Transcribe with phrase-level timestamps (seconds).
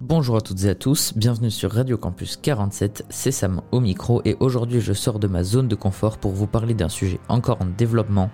[0.00, 4.22] Bonjour à toutes et à tous, bienvenue sur Radio Campus 47, c'est Sam au micro
[4.24, 7.60] et aujourd'hui je sors de ma zone de confort pour vous parler d'un sujet encore
[7.60, 8.30] en développement,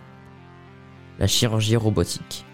[1.18, 2.44] la chirurgie robotique.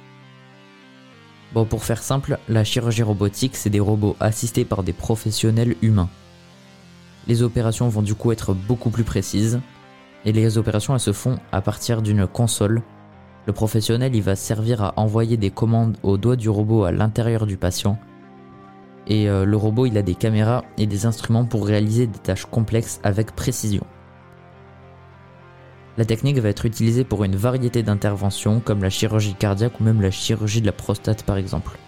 [1.53, 6.09] Bon pour faire simple, la chirurgie robotique c'est des robots assistés par des professionnels humains.
[7.29, 9.61] Les opérations vont du coup être beaucoup plus précises
[10.25, 12.81] et les opérations elles se font à partir d'une console.
[13.45, 17.45] Le professionnel il va servir à envoyer des commandes au doigt du robot à l'intérieur
[17.45, 17.99] du patient
[19.07, 22.47] et euh, le robot il a des caméras et des instruments pour réaliser des tâches
[22.47, 23.85] complexes avec précision.
[25.99, 30.01] La technique va être utilisée pour une variété d'interventions comme la chirurgie cardiaque ou même
[30.01, 31.79] la chirurgie de la prostate par exemple.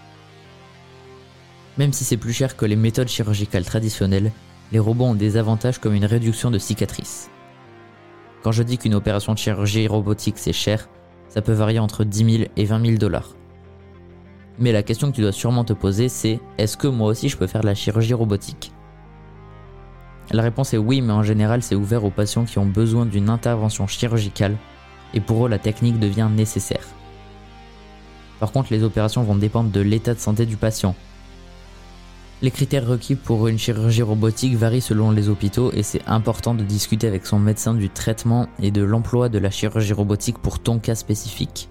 [1.79, 4.31] Même si c'est plus cher que les méthodes chirurgicales traditionnelles,
[4.73, 7.31] les robots ont des avantages comme une réduction de cicatrices.
[8.43, 10.89] Quand je dis qu'une opération de chirurgie robotique c'est cher,
[11.29, 13.35] ça peut varier entre 10 000 et 20 000 dollars.
[14.59, 17.37] Mais la question que tu dois sûrement te poser, c'est est-ce que moi aussi je
[17.37, 18.73] peux faire de la chirurgie robotique?
[20.31, 23.29] La réponse est oui, mais en général c'est ouvert aux patients qui ont besoin d'une
[23.29, 24.57] intervention chirurgicale,
[25.13, 26.87] et pour eux la technique devient nécessaire.
[28.41, 30.95] Par contre, les opérations vont dépendre de l'état de santé du patient.
[32.43, 36.63] Les critères requis pour une chirurgie robotique varient selon les hôpitaux et c'est important de
[36.63, 40.79] discuter avec son médecin du traitement et de l'emploi de la chirurgie robotique pour ton
[40.79, 41.69] cas spécifique.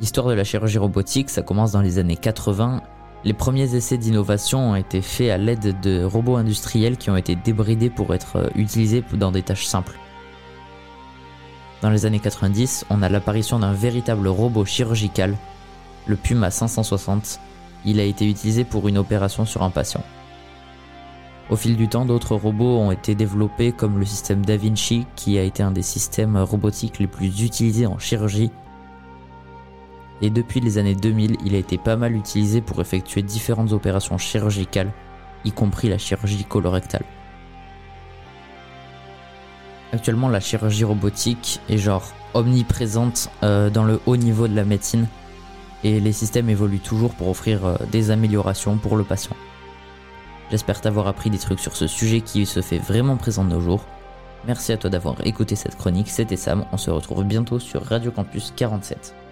[0.00, 2.82] L'histoire de la chirurgie robotique, ça commence dans les années 80.
[3.24, 7.36] Les premiers essais d'innovation ont été faits à l'aide de robots industriels qui ont été
[7.36, 9.98] débridés pour être euh, utilisés dans des tâches simples.
[11.80, 15.36] Dans les années 90, on a l'apparition d'un véritable robot chirurgical,
[16.06, 17.40] le Puma 560.
[17.84, 20.02] Il a été utilisé pour une opération sur un patient.
[21.50, 25.38] Au fil du temps, d'autres robots ont été développés comme le système Da Vinci qui
[25.38, 28.50] a été un des systèmes robotiques les plus utilisés en chirurgie
[30.22, 34.18] et depuis les années 2000, il a été pas mal utilisé pour effectuer différentes opérations
[34.18, 34.92] chirurgicales,
[35.44, 37.04] y compris la chirurgie colorectale.
[39.92, 45.06] Actuellement, la chirurgie robotique est genre omniprésente euh, dans le haut niveau de la médecine
[45.84, 49.36] et les systèmes évoluent toujours pour offrir euh, des améliorations pour le patient.
[50.50, 53.60] J'espère t'avoir appris des trucs sur ce sujet qui se fait vraiment présent de nos
[53.60, 53.84] jours.
[54.46, 58.10] Merci à toi d'avoir écouté cette chronique, c'était Sam, on se retrouve bientôt sur Radio
[58.10, 59.23] Campus 47.